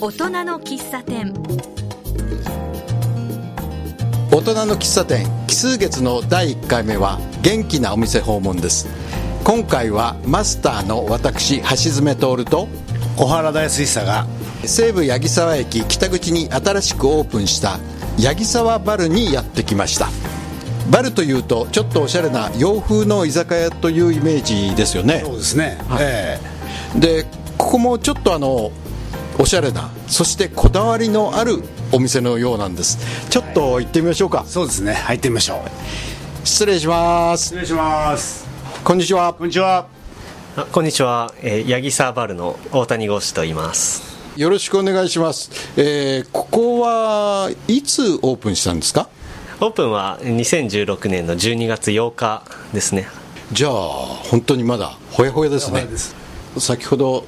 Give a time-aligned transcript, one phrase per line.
[0.00, 1.34] 大人の喫茶店。
[4.30, 8.86] 大人の喫茶店奇数月の第1回目は元気なお店訪問です。
[9.42, 12.68] 今回はマスターの私橋爪徹と
[13.16, 14.28] 小原大水久が
[14.64, 17.80] 西武八木沢駅北口に新しくオープンした
[18.22, 20.10] 八木沢バルにやってきました。
[20.92, 25.22] バルというとちょっとおしゃれな洋風の居酒屋というイメージですよね。
[25.24, 26.38] そうですね、え。
[26.94, 27.26] で
[27.56, 28.70] ここもちょっとあの
[29.40, 32.98] おしゃれなそしてこだわりのあるお店のようなんです。
[33.30, 34.42] ちょっと行ってみましょうか。
[34.44, 34.94] えそうですね。
[34.94, 35.62] 入ってみましょ
[36.44, 36.46] う。
[36.46, 37.44] 失礼します。
[37.44, 38.46] 失礼します。
[38.82, 39.32] こんにちは。
[39.32, 39.86] こんにちは。
[40.56, 44.02] あこんにちは、えー、八木沢バルの大谷剛志と言います。
[44.36, 49.08] よろしくお願いします、えーここはいつオープンしたんですか？
[49.60, 53.06] オープンは2016年の12月8日ですね。
[53.52, 55.86] じゃあ本当にまだほやほやですね。
[56.58, 57.24] 先ほど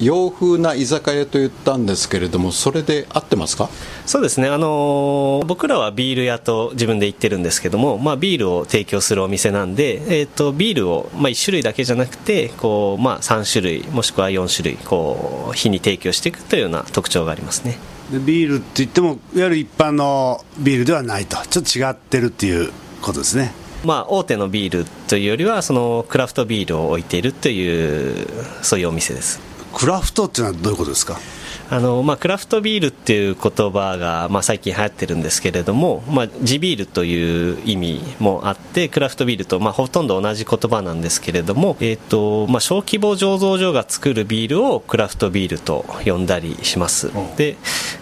[0.00, 3.68] 洋風な居酒屋と言ったんですけれどもそれで合ってますか？
[4.06, 17.78] そうですね、あのー僕らはビール屋と自分で言ってるんですけども、まあ、ビールを提供するお店なんで、えー、とビールを、まあ、1種類だけじゃなくてこう、まあ、3種類もしくは4種類こう日に提供していくというような特徴がありますね。
[18.12, 21.36] でビールって言ってもいわゆる一般のビールではないと。
[21.48, 23.52] ちょっと違ってるっていうことですね。
[23.84, 28.26] まあ、大手のビールというよりはそのクラフトビールを置いているという
[28.62, 29.40] そういうお店です
[29.72, 31.18] クラフトっていうのはどういうことですか？
[31.70, 47.10] あのまあ、クラフトビールっていう言葉が、まあ、最近流行ってるんですけれども、まあ、地ビールという意味もあってクラフトビールと、まあ、ほとんど同じ言葉なんですけれども、えーとまあ、小規模醸造所が作るビールをクラフトビールと呼んだりします。
[47.36, 47.58] で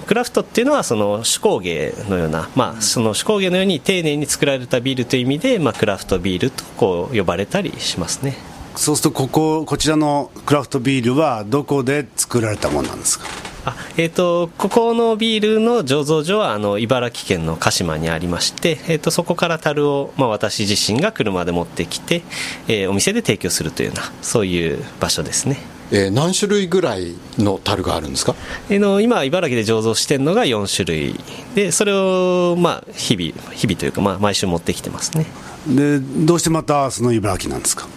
[0.06, 8.36] クラフトっていうのはその手工芸のような、まあ、その手工芸のように丁寧に作られたビールという意味で、まあ、クラフトビールとこう呼ばれたりしますね
[8.76, 13.24] そうするとこここちらのクラフトビールはどこで作られたものなんですか？
[13.64, 22.22] あえー、とここのビールの醸造所はあの茨城県の鹿島にありまして、えー、とそこから樽を、まあ、私自身が車で持ってきて、
[22.68, 25.56] えーお店で提供するというようなそういう場所ですね。
[25.90, 28.36] えー何種類ぐらいの樽があるんですか？
[28.70, 31.18] えーの今、茨城で醸造しているのが4種類
[31.56, 35.26] でそれを、まあ、日々日々というか、まあ、毎週持ってきてますね。
[35.66, 37.88] でどうしてまたその茨城なんですか？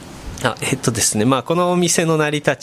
[0.42, 2.56] あえっとですねまあ、このお店の成り立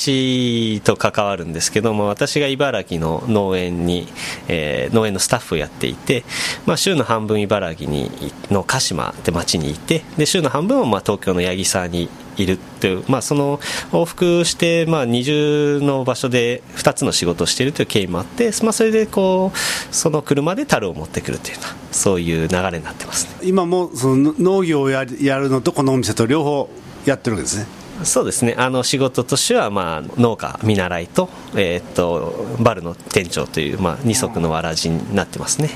[0.79, 4.09] ちと関わるんですけども私が茨城の農園に、
[4.49, 6.25] えー農園のスタッフをやっていて、
[6.65, 8.11] まあ、週の半分茨城に
[8.51, 13.59] の鹿島って町にいてで週の半分はまあ東京の八木沢にいるっていう、まあ、その
[13.93, 21.57] 往復して、まあ、二重の場所で2つの仕事をしているという経緯もあって、まあ、それでこうその車で樽を持ってくるという
[21.93, 23.49] そういう流れになってますね。
[23.49, 26.69] 今もその農業をやるやるのとこのお店と両方
[27.07, 27.67] やってるわけですね。
[28.05, 28.55] そうですね。
[28.59, 35.71] あの仕事としては、まあ、農家見習いと,、えーっとバルの店長という、まあ、二足のわらじになってますね。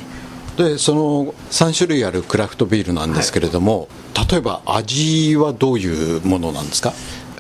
[0.58, 3.88] でその3種類あるクラフトビールなんですけれども、
[4.30, 6.92] 例えば味はどういうものなんですか？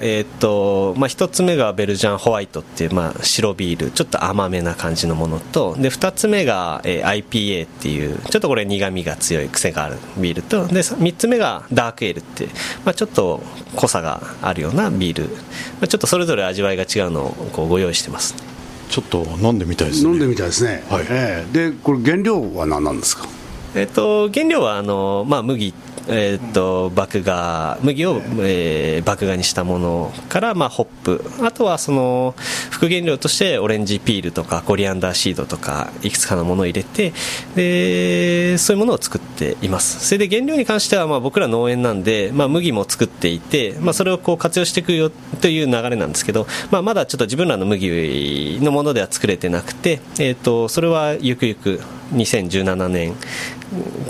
[0.02, 12.46] えーっとまあ、1つ目がベルジャンホワイトっていう、まあ、白ビールちょっと甘めな感じのものとで2つ目が、えー IPA っていうちょっとこれ苦みが強い癖があるビールとで3つ目がダークエールって、
[12.84, 13.42] まあ、ちょっと
[13.76, 15.38] 濃さがあるようなビール、ま
[15.82, 18.34] あ、ちょっとそれぞれ味わいが違うのをこうご用意してます。
[18.88, 20.10] ちょっと飲んでみたいですね。
[20.10, 21.06] 飲んでみたいですね、はい。
[21.08, 21.70] ええ。
[21.70, 23.28] でこれ原料は何なんですか？
[23.72, 25.72] えっと、原料はあの、まあ、麦、
[26.08, 31.24] えっと、麦芽麦を、えー麦芽にしたものから、まあ、ホップ。
[31.42, 32.34] あとはその
[32.70, 37.12] 副原料としてオレンジピールとかコリアンダーシードとかいくつかのものを入れて
[37.54, 40.06] でそういうものを作っています。
[40.06, 51.80] それで原料に関しては、まあ、僕ら農園なんで、まあ、麦も作っていて、まあ、それをこう活用していくよという流れなんですけど、まあ、まだちょっと自分らの麦のものでは作れてなくて、えっとそれはゆくゆく
[52.12, 53.14] 2017年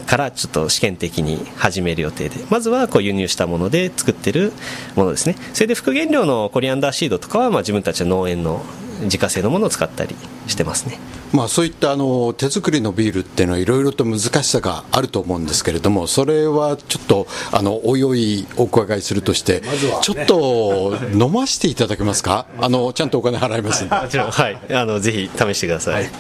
[0.07, 4.53] からちょっと試験的に始める予定でまずはこう輸入したもので作ってる
[4.97, 5.37] ものですね。
[5.53, 8.63] それで副原料のコリアンダーシードとかはまあ自分たちの農園の
[9.03, 10.15] 自家製のものを使ったり
[10.47, 10.99] してますね。
[11.33, 19.63] まあ、そういったあの手作りのビールっていうのはいろいろと難しさがあると思うんですけれどもそれはちょっとあのおいおいお伺いするとして、
[20.03, 22.47] ちょっと飲ませていただけますか？
[22.61, 23.95] あのちゃんとお金払いますんで。
[24.01, 24.31] もちろん。
[24.31, 24.59] はい。
[24.75, 26.11] あのぜひ試してください、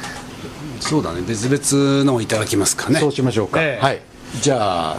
[0.80, 1.22] そうだね。
[1.22, 2.98] 別々のをいただきますかね。
[2.98, 3.84] そうしましょうか、ええ。
[3.84, 4.00] はい。
[4.40, 4.96] じゃあ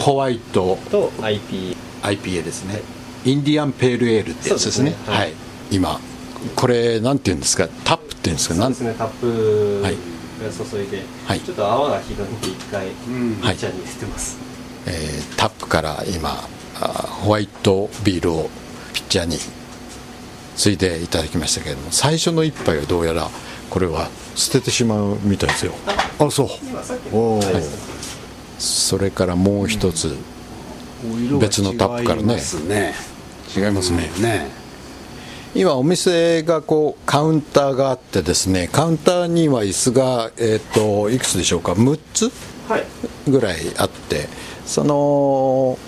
[0.00, 0.78] ホワイト。
[0.90, 2.80] と IP IPA ですね、
[3.24, 4.90] インディアンペールエールってやつですね。
[4.90, 4.96] ね。
[5.06, 5.18] はい。
[5.18, 5.32] はい、
[5.70, 6.00] 今
[6.54, 7.68] これなんていうんですか？
[7.84, 8.54] タップっていうんですか？
[8.54, 8.74] なん？
[8.74, 8.98] そうですね。
[8.98, 9.82] タップ。
[9.82, 9.96] はい。
[10.42, 11.40] 注いで、はい。
[11.40, 12.90] ちょっと泡がひどいんで一回ん。
[12.90, 14.36] ピッチャーに入れてます、
[14.86, 16.30] えータップから今
[16.80, 16.86] あ
[17.22, 18.50] ホワイトビールを
[18.92, 19.36] ピッチャーに
[20.56, 23.30] ついでいただきましたけれども最初の一杯はどうやら
[23.72, 25.72] これは捨ててしまうみたいですよ。
[26.18, 26.48] あそう。
[27.10, 27.42] おお、
[28.58, 30.14] それからもう一つ、
[31.40, 32.36] 別のタップからね。
[32.68, 32.94] ね。
[33.56, 34.46] 違いますね、ね。
[35.54, 42.32] 今お店がこうカウンターがあってですねカウンターには椅子が、えー、といくつでしょうか？6つ
[42.68, 42.84] はい。
[43.26, 44.28] ぐらいあって
[44.66, 45.78] その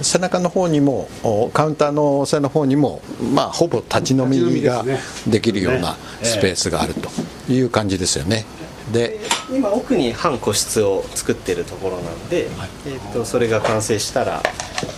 [0.00, 3.00] 背中の方にもおカウンターの背の方にも、
[3.34, 4.84] まあ、ほぼ立ち飲みが
[5.26, 5.96] できるようなね。
[6.22, 7.10] スペースがあると
[7.52, 8.44] いう感じですよね。
[8.92, 9.18] で
[9.50, 12.48] 今奥に半個室を作ってるところなんで、
[12.86, 14.42] えー、とそれが完成したら、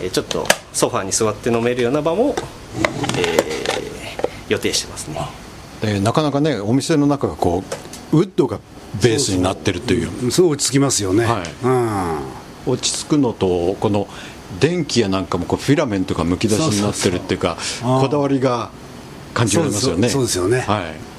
[0.02, 2.34] えーちょっとソファーに座って飲めるような場も、
[3.18, 3.56] えー
[4.48, 5.20] 予定してますね。
[5.82, 7.62] でなかなかねお店の中がこ
[8.12, 8.60] うウッドが
[9.02, 10.30] ベースになってるという。
[10.30, 12.70] すごい落ち着きますよね、はい。
[12.70, 14.08] 落ち着くのとこの
[14.60, 18.70] 電気やなんかもこうフィラメントがむき出しになってるっていうかこだわりが
[19.34, 20.08] 感じられますよね。
[20.08, 20.60] そうですよね。
[20.60, 21.16] はい。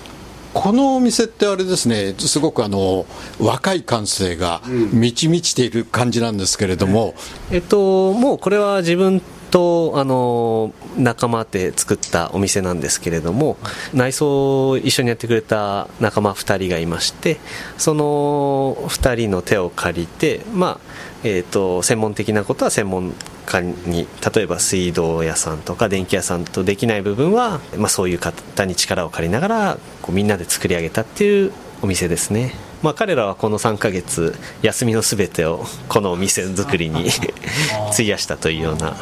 [0.54, 3.06] このお店ってあれですねすごくあの
[3.40, 7.14] 若い感性が満ち満ちている感じなんですけれども、
[7.52, 9.22] えっともうこれは自分
[9.52, 13.58] とあの仲間で作ったお店なんですけれども
[13.94, 17.38] 内装を一緒にやってくれた仲間2人がいまして
[17.78, 20.87] その2人の手を借りてまあ
[21.24, 23.14] えっと専門的なことは専門
[23.46, 32.54] 家に例えば水道屋さんとか電気屋さんとできない部分は、まあ、そういう方に力を借りながらこうみんなで作り上げたっていうお店ですね、
[32.84, 37.10] まあ、彼らはこの3ヶ月休みのすべてをこのお店作りに
[37.94, 38.96] 費やしたというような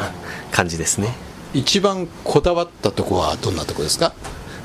[0.52, 1.14] 感じですね。
[1.54, 4.14] 一番こだわったとこはどんなとこですか？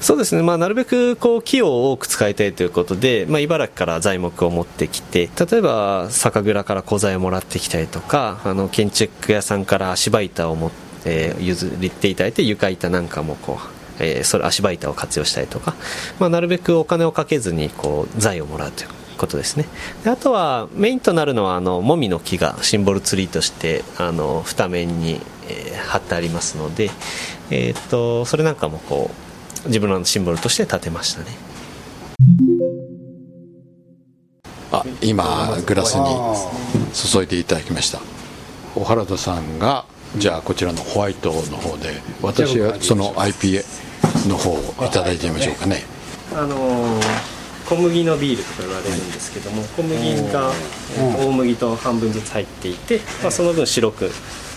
[0.01, 15.75] そうですね、まあ、なるべくこう木を多く使いたいということで、まあ、茨城から材木を持ってきて例えば酒蔵から古材をもらってきたりとかあの建築屋さんから足場板を持って譲っていただいて床板なんかもこうえーそれ足場板を活用したりとか、
[16.19, 18.89] まあ、なるべくお金をかけずにこう材をもらうという
[19.19, 19.67] ことですね。
[20.03, 26.91] であとはメインとなるのはあのもみの木がシンボルツリーとしてあの二面に、えー貼ってありますので、
[27.51, 29.30] えー、とそれなんかもこう
[29.67, 31.27] 自分らのシンボルとして立てましたね。
[34.73, 36.09] あ今グラスに
[36.95, 38.01] 注いでいただきました。
[38.75, 39.85] 小原田さんが
[40.17, 43.65] じゃあこちらのホワイトの方で私はその IPA
[44.29, 45.83] の方をいただいてみましょうかね。
[46.35, 47.41] あのー
[47.71, 50.51] 小麦のビールとか言われるんですけども小麦が
[51.25, 54.11] 大麦と半分ずつ入っていて、まあ、その分白く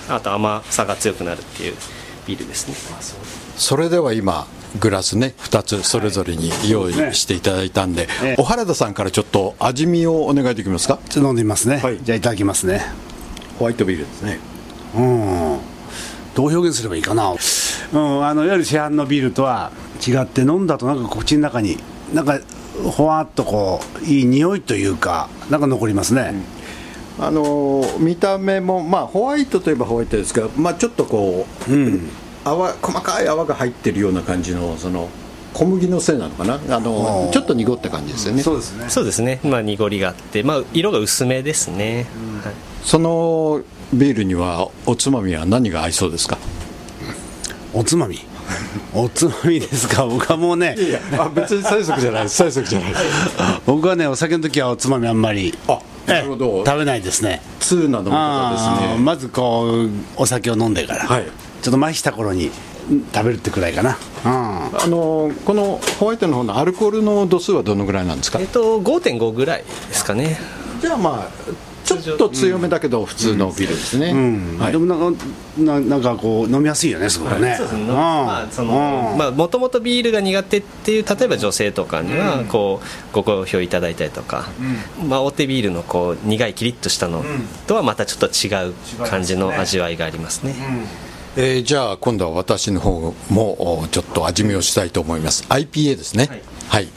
[0.10, 1.76] あと甘さが強くなるっていう
[2.26, 2.76] ビールですね。
[3.56, 4.48] それでは今
[4.80, 8.36] グラスね2つそれぞれに用意していただいたんで、ええ。
[8.38, 11.00] 小原田さんからちょっと味見をお願いできますか？
[11.10, 12.00] ちょっと飲んでみますね、はい。
[12.02, 12.82] じゃあいただきますね。
[13.60, 14.40] ホワイトビールですね。
[14.96, 15.60] うん。
[16.36, 19.72] どう表現すればいいかな、うん、あのいわゆる市販のビールとは
[20.06, 21.78] 違って飲んだとなんか口の中に
[22.12, 22.40] なんか
[22.98, 26.34] ほわっとこういい匂いというかなんか残りますね、
[27.20, 32.10] あのー見た目もまあホワイトといえばホワイトですがまあちょっとこううん
[32.46, 35.10] 泡細かい泡が入ってるような感じのその
[35.54, 36.56] 小麦のせいなのかな？
[36.56, 38.42] あのちょっと濁った感じですよね。
[38.42, 38.90] そうですね。
[38.90, 42.08] そうですね、まあ、濁りがあって、まあ、色が薄めですね、
[42.44, 42.54] はい。
[42.84, 43.62] その
[43.94, 46.38] ビールにはおつまみは何が合いそうですか？
[47.74, 48.20] おつまみ？
[48.94, 50.06] おつまみですか？
[50.06, 50.76] 僕はもうね
[51.18, 52.44] あ別に催促じゃないです。
[52.44, 53.04] 催促じゃないです。
[53.68, 56.46] 僕はねお酒の時はおつまみあんまりあなるほど。
[56.48, 57.42] ええ食べないですね。
[57.60, 59.04] 通な飲み方あーですね。
[59.04, 61.28] まずこうお酒を飲んでから、はい
[61.64, 62.52] ちょっと麻痺した頃に
[62.92, 64.32] うん食べるってくらいかな、うん。
[64.32, 68.40] あのこのホワイトの方のアルコールの度数はどのぐらいなんですか？
[68.40, 70.38] えっと、5.5ぐらいですかね。
[70.82, 71.54] じゃあまあ
[71.86, 74.58] ちょっと強めだけど普通のビールですね、うん。
[74.60, 74.72] はい。
[74.74, 75.24] でもなんか
[75.58, 77.88] ななんかこう飲みやすいよねすごくね、そうですね、ん。
[77.88, 79.18] まあそのうん。
[79.18, 84.50] まあもともとビールが苦手っていう例えば女性とかにはこうご好評いただいたりとか、
[85.08, 87.24] まあ大手ビールのこう苦いキリッとしたの
[87.68, 88.74] とはまたちょっと違う
[89.08, 90.56] 感じの味わいがありますね。
[91.36, 95.44] えーじゃあ今度は私の方もおちょっと味見をしたいと思います。
[95.50, 96.30] IPA ですね。
[96.68, 96.88] はい、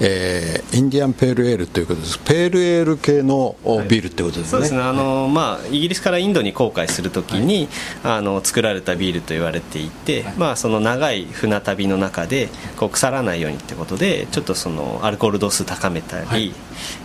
[0.00, 2.18] えーインディアンペールエールということです。
[2.18, 4.80] ペールエール系のおビールってことですね、そうですね。
[4.80, 7.68] あの、まあ、イギリスからインドに航海するときに、
[8.02, 16.52] あの作られたビールと言われていて、まあ、その長い船旅の中でこう腐らないようにってことでちょっとそのアルコール度数高めたり、はい。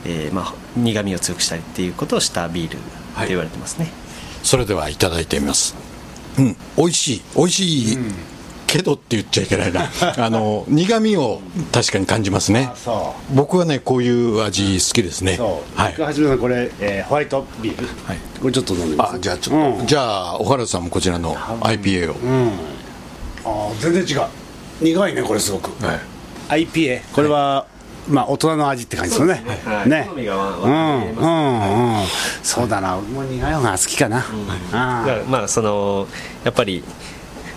[0.06, 3.92] えーまあ、苦みを強くしたりっていうことをしたビールって言われてますね、
[4.42, 5.89] それではいただいてみます
[6.40, 6.56] うん。
[6.78, 7.22] 美味しい。
[7.36, 7.98] 美味しい、
[8.68, 9.90] けどって言っちゃいけないな。
[10.18, 11.42] あの苦味を
[11.72, 12.72] 確かに感じますね。
[13.34, 15.38] 僕はねこういう味好きですね。
[15.76, 16.02] はい。
[16.02, 18.18] はじめさんこれ、えーホワイトビール、はい。
[18.40, 19.16] これちょっと飲んでみます。
[19.16, 19.88] あじゃあちょっと、うん。
[19.88, 22.52] じゃあ小原さんもこちらの IPA を、うん。
[23.44, 24.28] あー全然違う。
[24.82, 25.96] 苦いねこれすごく、は
[26.52, 26.66] い。
[26.68, 27.66] IPA これは
[28.10, 29.44] まあ大人の味って感じですよね。
[29.66, 29.90] はい。
[29.90, 32.06] ねうんうんうん。
[32.44, 32.96] そうだな。
[32.98, 34.26] もう苦い方が好きかな、
[35.30, 36.08] まあその
[36.44, 36.84] やっぱり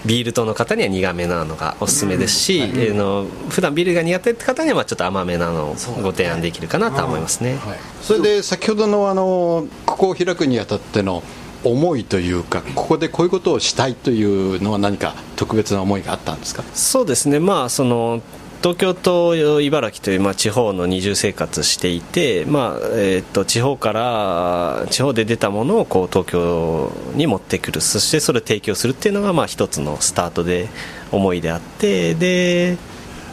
[0.05, 7.55] ビール党の方には苦めなのがおすすめですし、えーの普段ビールが苦手って方にはまあちょっと甘めなのをご提案できるかなとは思いますね。
[7.57, 11.23] はい、それで先ほどのあのここを開くにあたっての
[11.65, 16.65] 思いというかここでこういうことをしたいというのは何か特別な思いがあったんですか？
[16.75, 18.21] そうですね、まあ、その
[18.63, 27.81] 東京と茨城という、まあ、地方の二重生活していて、まあえー、と地方から地方で出たものをこう東京に持ってくる。
[27.81, 30.69] そしてそれを提供するっていうのが、まあ、一つのスタートで
[31.11, 32.79] 思いであってで、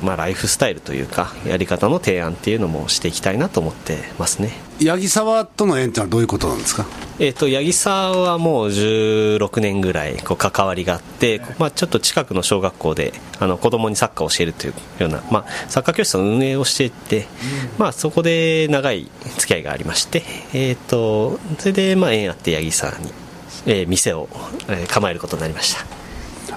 [0.02, 4.52] まあ、ライフスタイルというかやり方の提案っていうのもしていきたいなと思ってますね。
[4.82, 6.86] 八木沢との縁ってのはどういうことなんですか？
[7.20, 17.28] えー、と八木沢はもう16年ぐらいこう関わりがあって、まあ、ちょっと近くの小学校であの子供にサッカーを教えるというような、まあ、サッカー教室の運営をしていて、
[17.78, 23.12] まあ、そこで長い付き合いがありまして、えー、とそれでまあ縁あって八木沢に、
[23.66, 24.30] えー店を、
[24.70, 25.99] えー構えることになりました。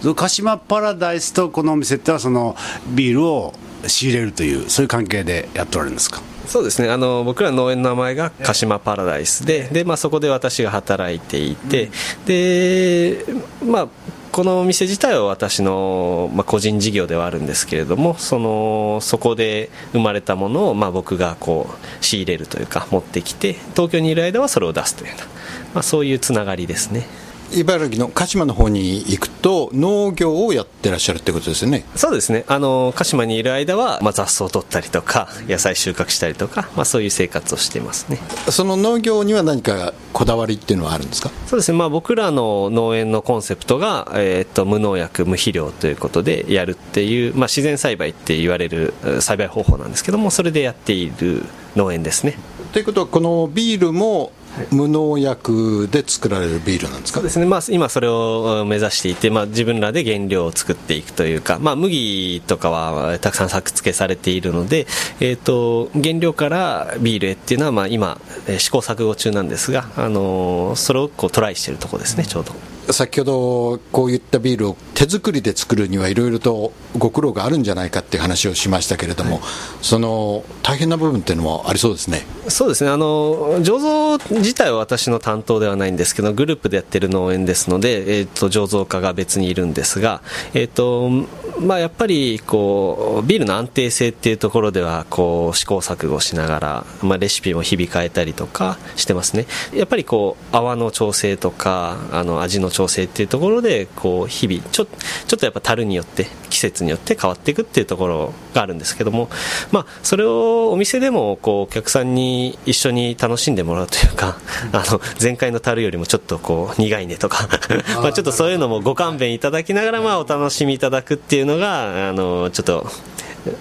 [0.02, 2.56] 鹿島パラダイスとこのお店ってのはその
[2.88, 3.54] ビールを
[3.86, 6.20] 仕入れるというそういう関係でやっておられるんですか？
[6.46, 6.90] そうですね。
[6.90, 11.90] あの僕らの農園の名前が鹿島パラダイスでで、まあ、そこで私が働いていて、
[12.26, 13.24] で
[13.64, 13.88] まあ
[14.32, 27.06] このお店自体は私の、まあ、個人事業ではあるんですけれどもそのそこで生まれたものを、まあ、僕がこう仕入れるというか持ってきて東京にいる間はそれを出すというような、まあ、そういうつながりですね
[27.54, 31.84] 茨城の鹿島の方に行くと農業をやってらっしゃるってことですよね。
[31.94, 32.44] そうですね。
[32.48, 38.18] あの鹿島にいる間は、まあ、雑草を取ったりとか野菜収穫したりとか、まあ、そういう生活をしていますね。
[38.50, 41.30] その農業には何かこだわりっていうのはあるんですか？
[41.46, 51.44] そうですね、まあ、僕らの農園のコンセプトが、えー、と無農薬、無肥料ということでやるっていう、まあ、自然栽培って言われるえー栽培方法なんですけども、それでやっている
[51.76, 52.36] 農園ですね。
[52.72, 54.32] ということはこのビールも
[54.70, 57.18] 無農薬で作られるビールなんですか？
[57.18, 64.86] そうですね、まあ、今それをうん目指していて、まあ、自分らで原料を作っていくというか、まあ、麦とかはたくさん作付けされているので、
[65.20, 72.52] えー、と原料からビールへっていうのは、まあ、今、えー試行錯誤中なんですが、あのーそれをこうトライしているところですね、ちょうど。
[72.90, 79.40] 先ほどこういったビールを手作りで作るにはいろいろとご苦労があるんじゃないかっていう話をしましたけれども、
[79.80, 82.22] その大変な部分っていうのもありそうですね。
[82.48, 82.90] そうですね。
[82.90, 90.22] あの醸造自体は私の担当ではないんですけどグループでやってる農園ですので、えー、と醸造家が別にいるんですが、
[90.54, 91.28] えーと
[91.62, 99.46] まあ、やっぱりこうビールの安定性っていうところではこう試行錯誤しながら、まあ、レシピも日々変えたりとかしてますね。
[99.74, 109.28] やっぱりこう泡の調整とかあの味の調整っていうところでこう日々ちょちょっとやっぱ樽によって季節によって変わっていくっていうところがあるんですけども、
[109.70, 114.38] まあ、それをお店でもこうお客さんに一緒に楽しんでもらうというか、
[114.72, 117.48] あの前回の樽よりもちょっとこう苦いねとか
[118.02, 122.86] まあちょっとそういうのもご勘弁いただきながらまあお楽しみいただくっていうのがあのちょっと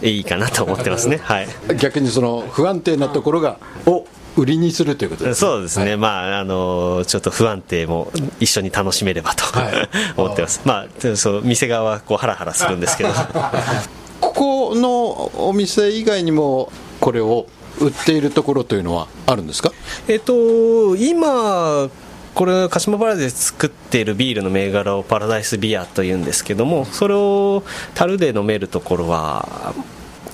[0.01, 1.19] いいかなと思ってますね。
[1.23, 1.47] はい。
[1.79, 4.05] 逆にその不安定なところがを
[4.37, 5.49] 売りにするということですね。
[5.49, 9.89] そうですね、まあ、あのちょっと不安定も一緒に楽しめればと、はい。
[10.15, 13.09] 思ってます、まあ、そう店側はこうハラハラするんですけど、
[14.21, 17.47] ここのお店以外にもこれを
[17.79, 19.71] 売っているところというのはあるんですか？
[20.07, 21.89] えっと、今、
[22.33, 29.73] これ、鹿島パラダイスで作っているビールの銘柄をパラダイスビアというんですけども、それを樽で飲めるところは、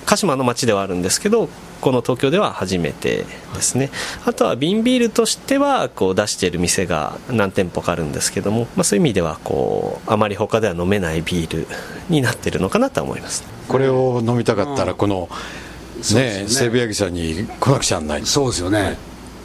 [0.06, 1.48] 鹿島の町ではあるんですけど、
[1.80, 3.24] この東京では初めて
[3.54, 3.90] ですね、
[4.24, 11.68] あとは瓶ビールとしてはこう出している店が何店舗かあるんですけども、まあ、そういう意味ではこうあまり他では飲めないビール
[12.08, 13.44] になっているのかなとは思います。
[13.68, 15.28] これを飲みたかったらこの
[16.14, 16.44] ねね。
[16.48, 18.96] 西武八木さんに来なくちゃならないそうですよね、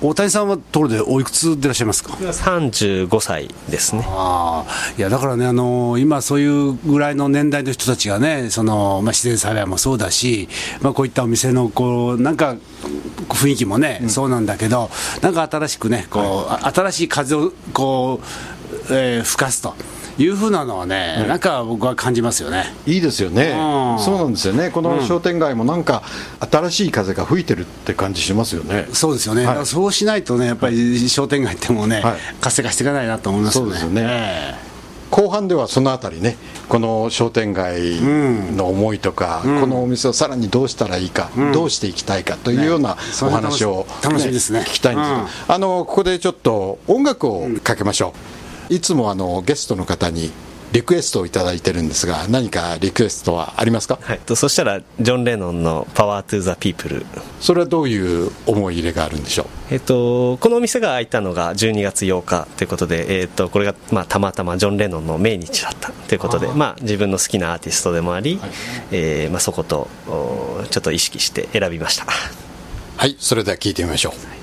[0.03, 4.03] 大谷さんはところでおいくつでいらっしゃいますか？35歳ですね。
[4.05, 10.49] ああいやだからね、あの今、そういうぐらいの年代の人たちがね、そのまあ、自然栽培もそうだし、
[10.81, 12.57] まあ、こういったお店のこうなんか
[13.29, 14.89] 雰囲気もね、そうなんだけど、
[15.21, 19.73] なんか新しくね、こうあ新しい風をこう、えー吹かすと
[20.17, 22.73] いうふうなのはね、なんか僕は感じますよね。
[22.85, 23.49] いいですよね。
[23.49, 24.03] うん。
[24.03, 24.69] そうなんですよね。
[24.69, 26.03] この商店街もなんか
[26.51, 28.87] 新しい風が吹いてるって感じしますよね。
[28.93, 29.65] そうですよね、はい。
[29.65, 32.13] そうしないとね、やっぱり商店街ってもうね、はい。
[32.41, 33.71] 活性化していかないなと思いますよね。
[33.71, 34.03] そうですよね。
[34.05, 34.73] え
[35.13, 36.37] 後半ではそのあたりね
[36.69, 44.61] この商店街の思いとか、このお店をさらにどうしたらいいか、どうしていきたいかというようなお話を、楽しみですね。
[44.61, 50.31] 聞きたいんですが、あのここでちょっと音楽をかけましょう、いつもあのゲストの方に
[50.73, 68.51] リクエストをいただいてるんですが何かリクエストはありますか、はい、そしたらジョン・レノンの「Power to the People」それはどういう思い入れがあるんでしょう、えっと、このお店が開いたのが12月8日ということで、えっと、これが、まあ、たまたまジョン・レノンの命日だったということでまあ、自分の好きなアーティストでもあり、はい、
[68.91, 72.05] えー、まあ、そことちょっと意識して選びました。
[72.97, 73.15] はい。
[73.19, 74.42] それでは聞いてみましょう、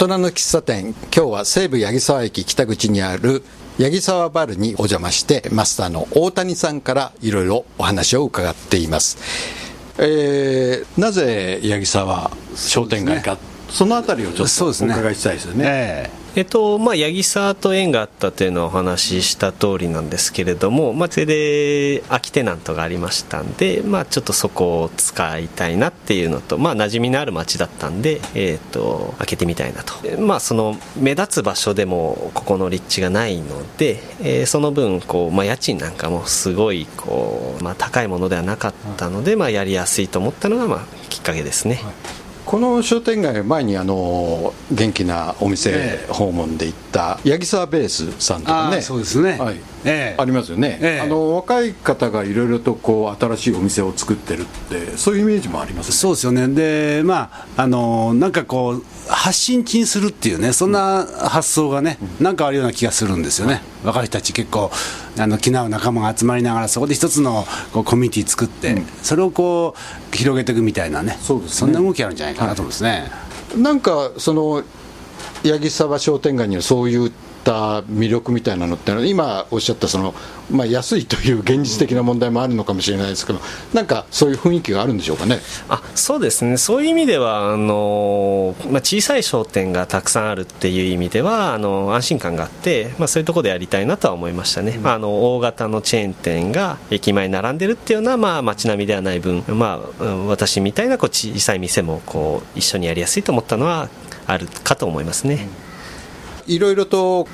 [0.00, 3.42] 人の喫茶店今日は西武八木沢駅北口にある
[3.78, 9.18] 八木沢バルにお邪魔してマスターの大谷さんからいろいろお話を伺っています。
[9.98, 13.36] えー、なぜ八木沢商店街か
[13.70, 15.64] そのあたりをちょっとお伺いしたいですよね。
[15.66, 41.80] えーえっとまあ、八木沢と縁があったというのをお話しした通りなんですけれども、まあ、それで空きテナントがありましたんで、まあ、ちょっとそこを使いたいなっていうのと、まあ、馴染みのある街だったんで、えー、っと開けてみたいなと、まあ、その目立つ場所でもここの立地がないので、えー、その分こう、まあ、家賃なんかもすごいこう、まあ、高いものではなかったので、まあ、やりやすいと思ったのが、まあ、きっかけですね。
[41.82, 42.19] はい
[42.50, 48.80] この商店街前にあの元気なお店訪問で行った八木沢ベースさんとかね。
[48.80, 49.56] そうですね、はい。
[49.84, 56.48] えー、ありますよね、えー、あの若い方がいろいろとこう新しいお店を作ってるってそういうイメージもあります、ね、そうですよね。
[56.48, 64.70] でまああのなんかこう発信地にするっていうねそんな発想がね、うん、なんかあるような気がするんですよね、うん、若い人たち結構
[65.18, 69.74] あの気の合う仲間が集まりながらそこで一つのこうコミュニティ作って、うん、それをこ
[70.12, 71.18] う広げていくみたいなね。
[71.20, 73.10] そうです、ね、そんな動きあるんじゃないかなと思うんですね、
[73.52, 74.62] はい、なんかその
[75.44, 80.14] 八木沢商店街にはそういうった魅力みたいなのって今おっしゃったその、
[80.50, 83.40] まあ、安いという現実的な問題もあるのかもしれないですけど
[83.72, 85.40] なんかそういう雰囲気があるんでしょうかね。
[85.68, 86.56] あそうですね。
[86.56, 103.88] そういう意味ではあの、まあ、小さい商店がたくさんあるっていう意味ではあの安心感があって、まあ、そういうところでやりたいなとは思いましたね、うん、あの大型のチェーン店が駅前に並んでるっていうような、まあ、街並みではない分、まあ、私みたいなこう小さい店もこう一緒にやりやすいと思ったのは
[104.26, 105.48] あるかと思いますね。
[105.64, 105.69] うん
[106.54, 107.26] いろいろと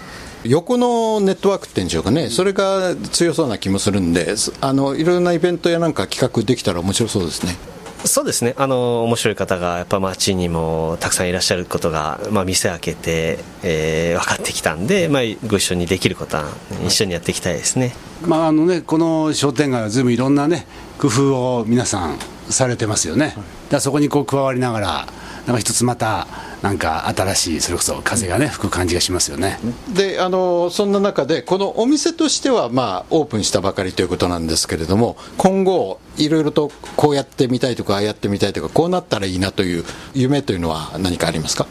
[0.45, 7.57] 横のネットワークっていうんでしょうかね、それが強そうな気もするんで、あのいろいろなイベントやなんか企画できたら面白そうですね。
[8.05, 8.55] そうですね。
[8.57, 16.45] あの面白い方がやっぱ街にもたくさんいらっしゃることが、まあ、店開けて、えー、分かってきたんで、まあ、ご一緒にできることは
[16.87, 20.67] 一緒にやっていきたいですね,、まああのねこの商店街はずいぶんいろんな、ね、
[20.99, 23.35] 工夫を皆さんされてますよね、
[23.71, 25.09] だそこにこう加わりながら
[25.47, 26.27] なんか一つまた
[26.63, 29.59] なんか新しいそれこそ風がね吹く感じがしますよね。
[29.95, 41.67] であのそんな中でこのお店としてはまあオープンしたばかりということなんですけれども今後いろいろとこうやってみたいとかああやってみたいとかこうなったらいいなという夢というのは何かありますか？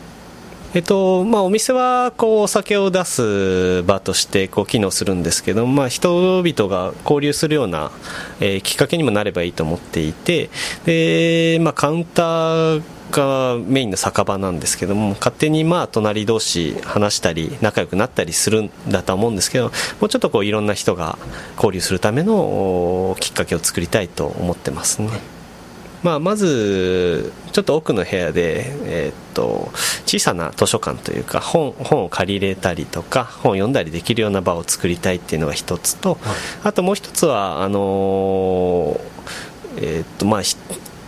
[0.76, 7.92] えっとまあ、お店はこうお酒を出す場としてこう機能するんですけど、まあ、人々が交流するような、
[8.42, 10.50] えー、きっかけにもなればいいと思っていて
[10.84, 19.66] で、まあ、カウンターがメインの酒場なんですけども勝手にまあ隣同士話したり仲良くなったりするんだと思うんですけど
[20.02, 21.18] もうちょっとこういろんな人が
[21.56, 25.35] 交流するためのきっかけを作りたいと思ってますね。
[26.06, 29.72] まあ、まず、ちょっと奥の部屋で、えー、っと
[30.06, 36.20] 小さな図書館というか本本を借りれたりとか本を読んだりできるような場を作りたいっていうのが一つと、
[36.64, 39.02] あともう一つはあの
[39.78, 40.42] えー、っとまあ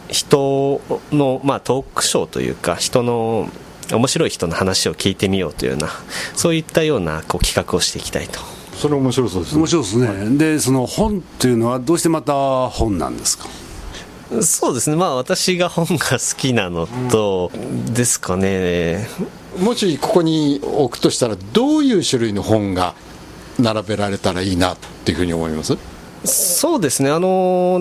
[0.10, 0.82] 人
[1.12, 3.50] の、まあ、トークショーというか人の
[3.94, 5.90] 面白い人の話を聞いてみようというような
[6.34, 8.40] そういったようなこう企画をしていきたいと。
[8.74, 9.60] それ面白そうですね。
[9.60, 12.34] 面白そうですね、でその本というのはどうしてまた
[12.70, 13.48] 本なんですか？
[14.42, 14.96] そうですね。
[14.96, 17.52] まあ私が本が好きなのと、
[17.94, 19.08] ですかね。
[19.60, 22.94] もしここに置くとしたらどういう種類の本が
[23.60, 25.78] 並べられたらいいなっていうふうに思います？
[26.26, 27.10] そうですね。
[27.10, 27.80] あの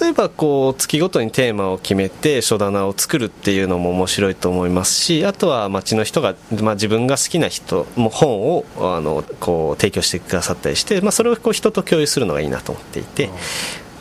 [0.00, 13.30] 例えばこう月ごとにテーマを決めて書棚を作るっていうのも面白いと思いますしあとは街の人が、まあ、自分が好きな人も本をあのこう提供してくださったりして、まあ、それをこう人と共有するのがいいなと思っていて。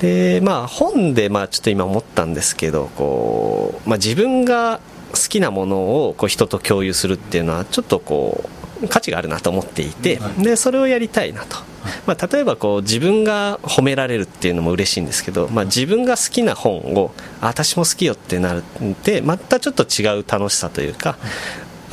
[0.01, 4.79] でまあ、本でまあちょっと今思ったんですけどこう、まあ、自分が
[5.11, 8.49] 好きなものをこう人と共有するっていうのはちょっとこ
[8.83, 11.57] う価値があるなと思っていてでそれをやりたいなと。
[12.05, 21.17] まあ、例えばこう自分が褒められるっていうのも嬉しいんですけど、まあ、自分が好きな本を私も好きよってなるってまたちょっと違う楽しさというか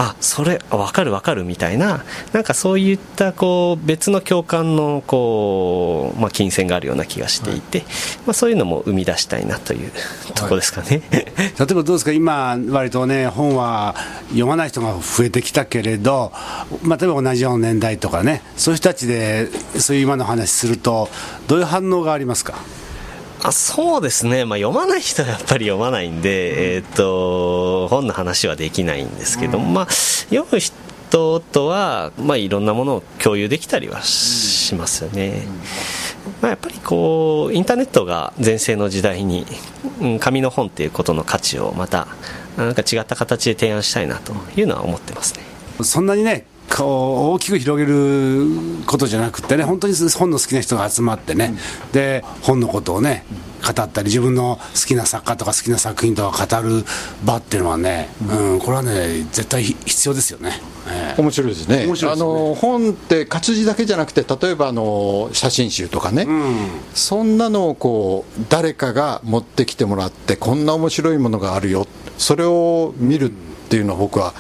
[0.01, 2.05] あそれ分かる分かるみたいな。
[2.33, 7.87] なんかそういったこう別の共感のこう、まあ、金銭があるような気がしていて、はい、
[8.27, 9.91] まあ、そういうのも生み出したいなという
[10.35, 12.13] ところですかね、はい、例えばどうですか？
[12.13, 13.97] 今割とね本は
[14.29, 16.33] 読まない人が増えてきたけれど、
[16.83, 18.43] まあ、例えば同じような年代とかね。
[18.57, 19.49] そういう人たちで
[19.81, 21.09] そういう今の話すると
[21.49, 22.55] どういう反応がありますか？
[23.43, 35.47] あそうですね、まあ、読まない人はやっぱり読まないんで、えーと、本の話はできないんですけど、まあ、読む人とは、まあ、いろんなものを共有できたりはしますよね。
[36.43, 39.47] まあ、やっぱりこうインターネットが全盛の時代に、
[40.01, 42.07] うん、紙の本っていうことの価値をまた
[42.57, 45.43] なんか違った形で提案したいなというのは思ってますね。
[45.83, 51.55] そんなにねこう大きく広げることじゃなくてね、本当に本の好きな人が集まってね、
[51.93, 53.25] で本のことをね、
[53.63, 56.85] 語ったり、自分の好きな作家とか好きな作品とか語る
[57.25, 60.61] 場っていうのはね、うん、これはね、絶対必要ですよね。
[60.91, 66.55] えー、面白いですね、ね、あの本って活字だけじゃなくて、例えばあの写真集とかね、うん、
[66.95, 73.35] そんなのをこう誰かが持ってきてもらって、こんな面白いものがあるよ、それを見るっ
[73.69, 74.35] ていうのは、僕は。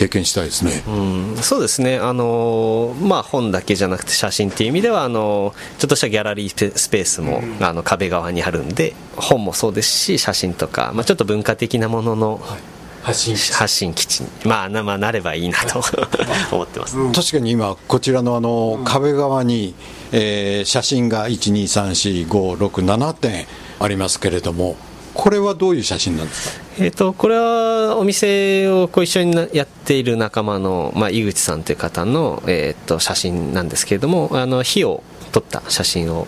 [0.00, 1.98] 経験したいですね、うん、そうですね。
[1.98, 12.60] あの、まあ、本だけじゃなくて写真っていう意味ではあのちょっとしたギャラリースペースも、うん、あの壁側にあるんで本もそうですし写真とか、まあ、ちょっと文化的なものの、はい。
[13.02, 15.82] 発信発信基地に、まあ、なまあなればいいなと
[16.52, 19.74] 思ってます、確かに今こちらのあの壁側に、
[20.12, 23.46] えー、写真が1234567点
[23.78, 24.76] ありますけれども
[25.20, 26.64] これはどういう写真なんですか？
[26.78, 36.26] えーと、これはお店をこう一緒にやっている仲間の、まあ、井口さんという方の、えーと、写真なんですけれどもあの火を撮った写真を、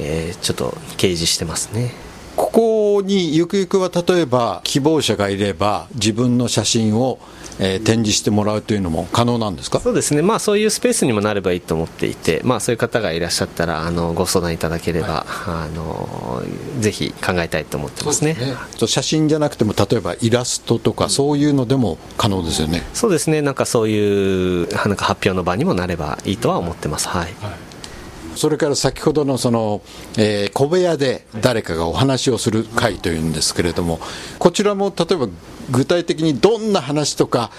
[0.00, 1.92] えー、ちょっと掲示してますね。
[2.34, 7.20] ここにゆくゆくは例えば希望者がいれば自分の写真を
[7.64, 9.78] えー、展示してもらうというのも可能なんですか？
[9.78, 16.42] そうですね、まあ、そういうスペースにもなればいいと思っていて、まあ、そういう方がいらっしゃったらあのご相談いただければ、はい、あの
[16.80, 23.42] ぜひ考えたいと思ってますね、ね、写真じゃなくても例えばイラストとかそういうのでも可能ですよね、そうですね。
[23.42, 27.08] なんかそういうなんか発表の場にもなればいいとは思ってます。
[27.08, 27.32] はい、はい。
[28.34, 29.82] それから先ほどのその、
[30.16, 34.00] えー、小部屋で誰かがお話をする会というんですけれども、
[34.38, 35.28] こちらも例えば
[35.70, 37.50] 具体的にどんな話とか、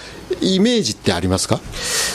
[0.41, 1.59] イメージってありますか？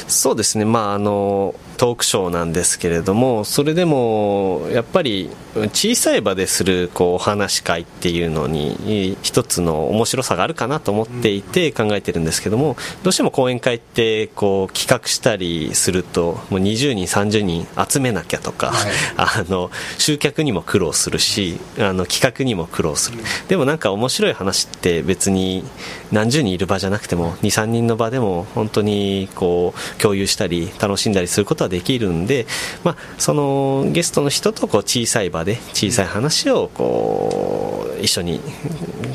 [0.07, 25.63] そうですね、まあ、あのトークショーなんですけれども、それでもやっぱり小さい場でするこうお話し会っていうのに、一つの面白さがあるかなと思っていて考えてるんですけども、どうしても講演会ってこう企画したりすると、もう20人、30人集めなきゃとか、はい、 あの集客にも苦労するし、あの企画にも苦労する、でもなんか面白い話って別に
[26.11, 32.47] 何十人いる場じゃなくても、2、3人の場でも本当にこう共有したり、楽しんだりすることはできるんで、
[32.85, 38.41] まあ、そのゲストの人とこう小さい場で小さい話をこう一緒に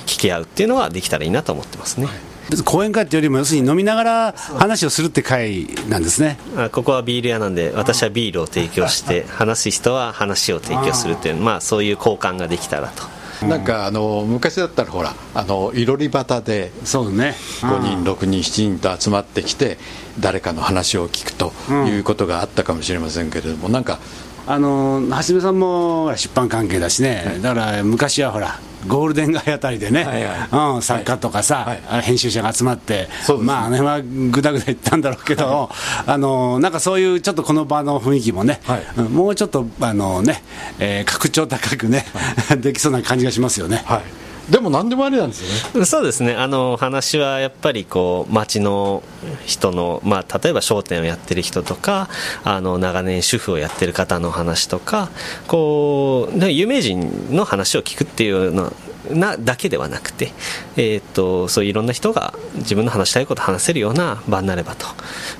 [0.06, 2.06] 聞き合うっていうのはできたらいいなと思ってますね。
[2.06, 2.34] はい。
[2.66, 6.38] 講演会っていうよりも、要するに飲みながら話をするって会なんですね。
[6.58, 13.23] あここはビール屋なんで、私はビールを提供して、話す人は話を提供するという、まあ、そういう交換ができたらと。
[13.48, 17.36] なんかあの昔だったらほらあのいろり端でそうね。
[17.62, 19.78] 5人6人7人と集まってきて
[20.20, 21.52] 誰かの話を聞くと
[21.88, 24.00] いうことがあったかもしれませんけれどもなんか
[24.46, 33.08] あの橋部さんも出版関係だしね、だから昔はほらゴールデン街あたりでね、はいはい、うん、作家とかさ、はい、編集者が集まって、
[33.42, 35.70] まあ、あれはぐだぐだ言ったんだろうけど、
[36.06, 40.44] あのなんかそういうちょっとこの場の雰囲気もね、はい、もうちょっとあのね、
[40.80, 42.06] えー、格調高くね、
[42.60, 43.84] できそうな感じがしますよね。
[43.86, 45.86] はいでも何でもありなんですよね。
[45.86, 46.36] そうですね。
[46.36, 49.04] あの話はやっぱりこう町の
[49.46, 52.10] 人の、まあ、例えば商店をやってる人とか
[52.44, 55.10] あの長年主婦をやってる方の話とか
[55.48, 58.74] こう有名人の話を聞くっていうの
[59.10, 60.32] なだけではなくて、
[60.76, 64.88] えーと、そういういろんな人が自分の話したいことを話せるような場になればと、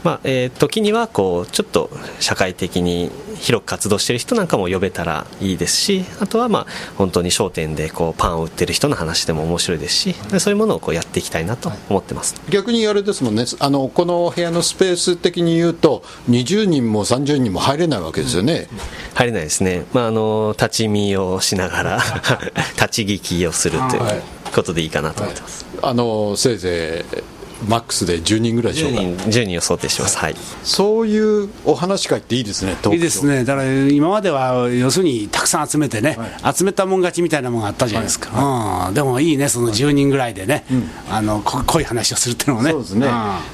[0.04, 6.66] まあえー、時にはこうちょっと社会的に広く活動している人なんかも呼べたらいいですしあとはまあ
[6.98, 12.36] 本当に商店でこうパンを売ってる人の話でも面白いですしでそういうものをこうやっていきたいなと思ってます。
[12.50, 13.46] 逆にあれですもんね。
[13.60, 18.68] あのこの部屋のスペース的に言うと20人も30人も入れないわけですよね。
[19.14, 22.04] 入れないですね、まあ、あの立ち見をしながら
[22.76, 24.22] 立ち聞きをするという
[24.54, 27.34] ことでいいかなと思ってますあのせいぜい
[27.68, 36.18] マックスで10人ぐらいでしょう10か人 ,10 人を想定してます、はい、そういうお話し会っていいですねいいですね、だから今までは要するにたくさん集めてね、
[36.54, 40.66] 集めたもん勝ちみたいなもんがあったじゃないですか、うん、でもいいね、その10人ぐらいでね、
[41.10, 43.12] あのこ濃い話をするっていうのもね、そうですね、ん。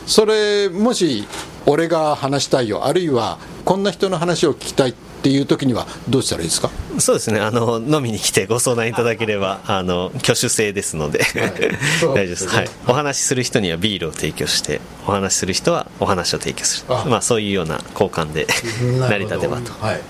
[0.08, 1.28] それもし
[1.66, 6.70] 俺が話したいよあるいはこんな人の話を聞きたいっていう時にはどうしたらいいですか？
[6.98, 7.40] そうですね。
[7.40, 11.24] あの飲みに来てご相談いただければあの挙手制ですので、
[12.00, 16.96] そう大丈夫です、はい、お話しする人にはビールを提供してお話しする人はお話を提供する。
[16.96, 17.06] あ。
[17.06, 18.48] まあ、そういうような交換で
[19.00, 19.72] 成り立てばと。
[19.74, 20.02] はい、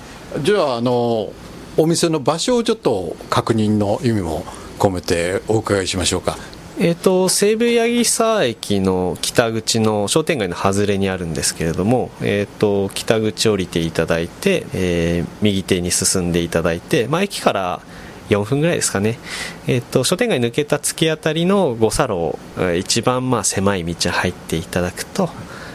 [0.42, 1.34] じゃああの
[1.78, 4.46] お店の場所をちょっと確認の意味も
[4.78, 6.38] 込めてお伺いしましょうか
[6.82, 17.82] えー、と西武八木沢駅の北口の商店街の外れにあるんですけれども、えー、と北口降りていただいて、えー右手に進んでいただいて、まあ、駅から
[18.30, 19.20] 4分ぐらいですかね、
[19.68, 22.38] えー、と商店街抜けた突き当たりの五差路、
[22.78, 25.30] 一番まあ狭い道入っていただくと、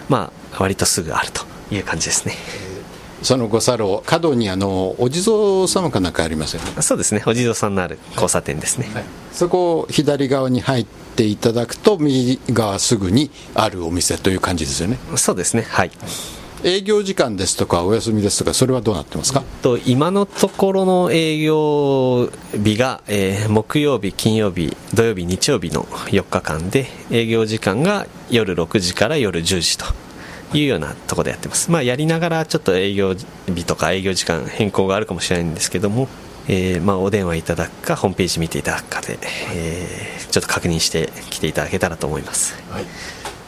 [0.09, 2.35] まあ、割とすぐあるという感じですね。
[3.25, 7.23] その五差路角にあのお地蔵様かなんかありますよねそうですね。
[7.27, 8.89] お地蔵さんのある交差点ですね、
[9.33, 14.99] そこを左側に入っていただくと右側すぐにあるお店という感じですよね。
[15.17, 15.63] そうですね。
[15.63, 15.91] はい。
[16.65, 29.85] 営業時間ですとかお休みですとかそれはどうなってますか、と今のところの営業日が、えー木曜日、金曜日、土曜日、日曜日の4日間で営業時間が夜6時から夜10時と
[30.55, 36.09] いうようなところでやってます、まあ、やりながらちょっと営業日とか営業時間変更があるかもしれないんですけども、
[36.49, 39.19] えーまあ、お電話いただくかホームページ見ていただくかで、
[39.55, 42.57] えーちょっと確認して来ていただけたらと思います。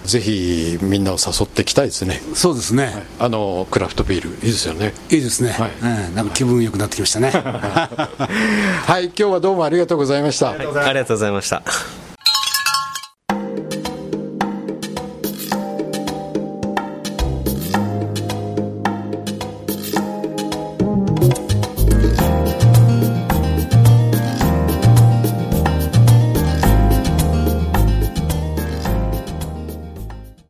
[0.05, 2.21] ぜひみんなを誘ってきたいですね。
[2.33, 4.31] そうですね、あのクラフトビール。
[4.31, 4.93] いいですよね。
[5.11, 5.71] いいですね、はい。
[5.83, 6.15] うん。
[6.15, 7.31] なんか気分良くなってきましたね。
[7.35, 9.07] はい。
[9.07, 12.16] 今日はどうもありがとうございました、ありがとうございました。